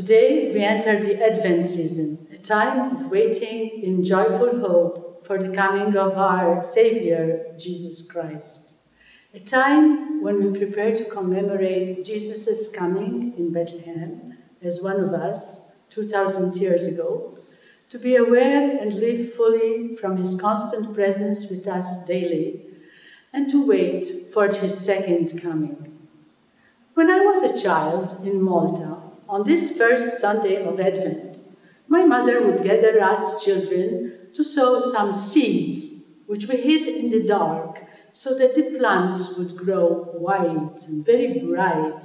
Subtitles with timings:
[0.00, 5.50] Today we enter the Advent season, a time of waiting in joyful hope for the
[5.50, 8.88] coming of our Savior, Jesus Christ.
[9.34, 15.76] A time when we prepare to commemorate Jesus' coming in Bethlehem as one of us
[15.90, 17.36] 2,000 years ago,
[17.90, 22.62] to be aware and live fully from his constant presence with us daily,
[23.34, 25.92] and to wait for his second coming.
[26.94, 31.38] When I was a child in Malta, on this first Sunday of Advent,
[31.86, 37.22] my mother would gather us children to sow some seeds, which we hid in the
[37.22, 42.02] dark, so that the plants would grow white and very bright,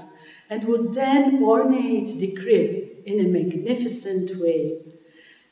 [0.52, 4.78] and would then ornate the crib in a magnificent way.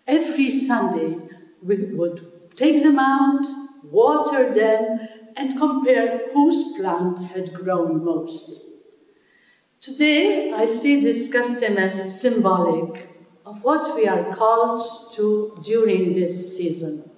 [0.05, 1.28] Every Sunday,
[1.59, 2.22] we would
[2.55, 3.48] take them out,
[3.81, 5.00] water them,
[5.36, 8.73] and compare whose plant had grown most.
[9.84, 13.06] Today, I see this custom as symbolic
[13.45, 14.81] of what we are called
[15.16, 17.12] to during this season.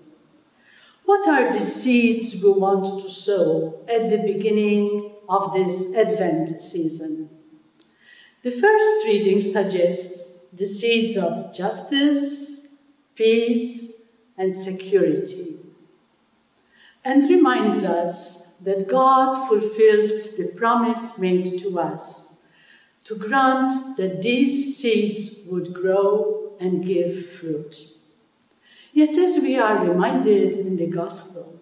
[1.04, 7.30] What are the seeds we want to sow at the beginning of this Advent season?
[8.42, 12.82] The first reading suggests the seeds of justice,
[13.14, 15.60] peace, and security,
[17.04, 22.35] and reminds us that God fulfills the promise made to us
[23.06, 27.76] to grant that these seeds would grow and give fruit.
[28.94, 31.60] Yet, as we are reminded in the Gospel,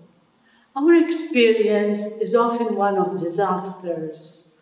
[0.76, 4.56] our experience is often one of disasters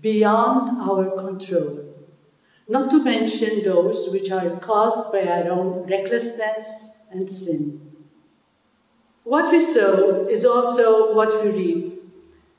[0.00, 1.94] beyond our control,
[2.68, 7.80] not to mention those which are caused by our own recklessness and sin.
[9.24, 11.97] What we sow is also what we reap.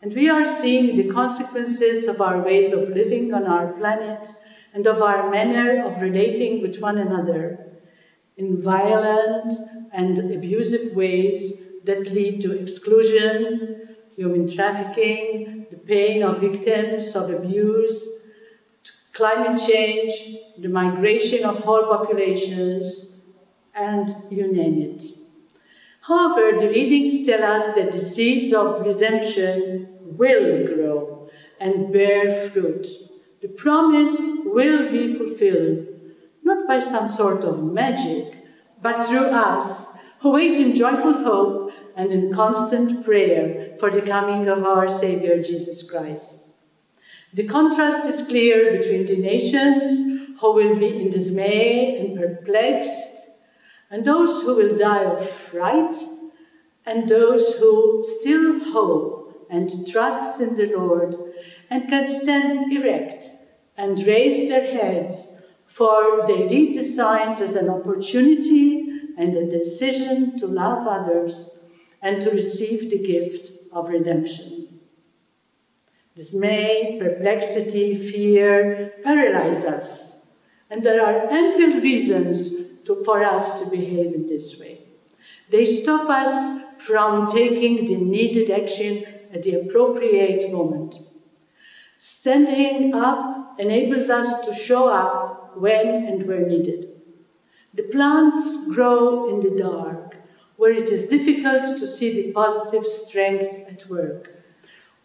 [0.02, 4.28] And we are seeing the consequences of our ways of living on our planet
[4.74, 7.60] and of our manner of relating with one another
[8.38, 9.54] in violent
[9.92, 13.78] and abusive ways that lead to exclusion,
[14.16, 18.22] human trafficking, the pain of victims of abuse,
[19.14, 23.20] climate change, the migration of whole populations,
[23.74, 25.19] and you name it.
[26.10, 29.88] However, the readings tell us that the seeds of redemption
[30.18, 32.88] will grow and bear fruit.
[33.44, 35.84] The promise will be fulfilled,
[36.42, 38.44] not by some sort of magic,
[38.82, 44.48] but through us who wait in joyful hope and in constant prayer for the coming
[44.48, 46.56] of our Savior Jesus Christ.
[47.34, 49.86] The contrast is clear between the nations
[50.42, 53.19] who will be in dismay and perplexed,
[53.90, 55.96] and those who will die of fright,
[56.86, 61.16] and those who still hope and trust in the Lord
[61.70, 63.26] and can stand erect
[63.78, 70.38] and raise their heads, for they read the signs as an opportunity and a decision
[70.38, 71.64] to love others
[72.02, 74.80] and to receive the gift of redemption.
[76.16, 80.19] Dismay, perplexity, fear paralyze us,
[80.70, 84.80] and there are ample reasons to, for us to behave in this way.
[85.50, 89.04] They stop us from taking the needed action
[89.34, 91.00] at the appropriate moment.
[91.98, 96.88] Standing up enables us to show up when and where needed.
[97.74, 100.18] The plants grow in the dark,
[100.56, 104.32] where it is difficult to see the positive strength at work.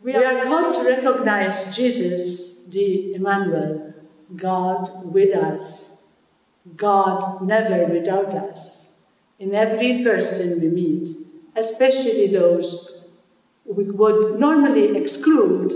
[0.00, 3.94] We are called to recognize Jesus, the Emmanuel,
[4.36, 6.16] God with us,
[6.76, 9.06] God never without us,
[9.38, 11.08] in every person we meet,
[11.56, 13.02] especially those
[13.64, 15.72] we would normally exclude,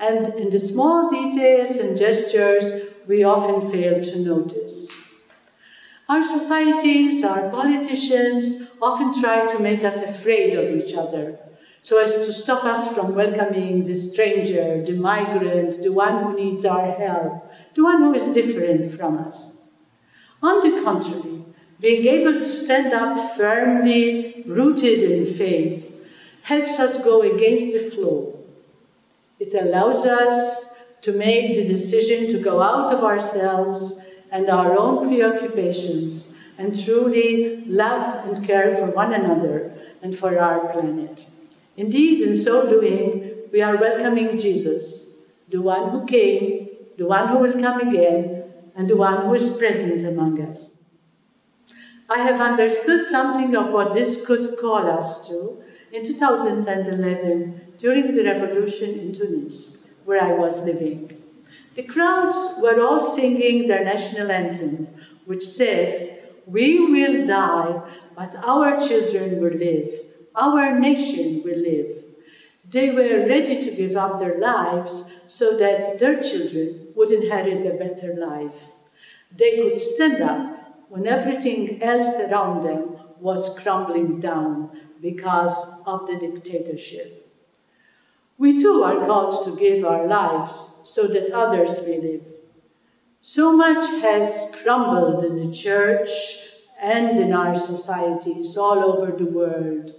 [0.00, 4.90] and in the small details and gestures we often fail to notice.
[6.08, 11.38] Our societies, our politicians often try to make us afraid of each other,
[11.80, 16.64] so as to stop us from welcoming the stranger, the migrant, the one who needs
[16.64, 17.47] our help,
[17.78, 19.70] the one who is different from us.
[20.42, 21.44] On the contrary,
[21.78, 26.04] being able to stand up firmly rooted in faith
[26.42, 28.36] helps us go against the flow.
[29.38, 34.00] It allows us to make the decision to go out of ourselves
[34.32, 39.72] and our own preoccupations and truly love and care for one another
[40.02, 41.26] and for our planet.
[41.76, 46.67] Indeed, in so doing, we are welcoming Jesus, the one who came,
[46.98, 50.78] the one who will come again, and the one who is present among us.
[52.10, 55.62] I have understood something of what this could call us to
[55.92, 61.12] in 2011 during the revolution in Tunis, where I was living.
[61.76, 64.88] The crowds were all singing their national anthem,
[65.24, 67.80] which says, We will die,
[68.16, 69.92] but our children will live,
[70.34, 72.04] our nation will live.
[72.68, 77.74] They were ready to give up their lives so that their children would inherit a
[77.74, 78.72] better life.
[79.36, 84.70] They could stand up when everything else around them was crumbling down
[85.00, 87.24] because of the dictatorship.
[88.38, 92.24] We too are called to give our lives so that others may live.
[93.20, 96.08] So much has crumbled in the church
[96.80, 99.92] and in our societies all over the world.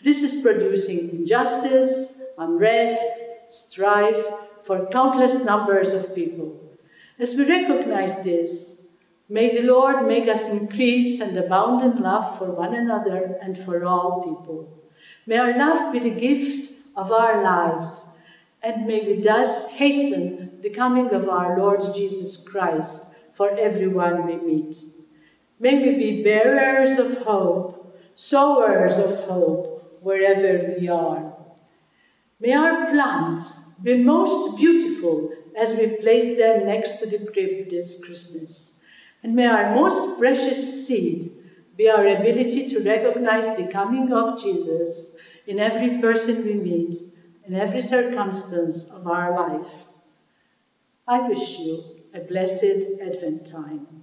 [0.00, 4.24] This is producing injustice, unrest, strife
[4.72, 6.58] for countless numbers of people.
[7.18, 8.86] As we recognize this,
[9.28, 13.84] may the Lord make us increase and abound in love for one another and for
[13.84, 14.72] all people.
[15.26, 18.16] May our love be the gift of our lives,
[18.62, 24.36] and may we thus hasten the coming of our Lord Jesus Christ for everyone we
[24.36, 24.76] meet.
[25.60, 31.31] May we be bearers of hope, sowers of hope, wherever we are.
[32.42, 38.04] May our plants be most beautiful as we place them next to the crib this
[38.04, 38.82] Christmas.
[39.22, 41.30] And may our most precious seed
[41.76, 45.16] be our ability to recognize the coming of Jesus
[45.46, 46.96] in every person we meet,
[47.46, 49.84] in every circumstance of our life.
[51.06, 54.01] I wish you a blessed Advent time.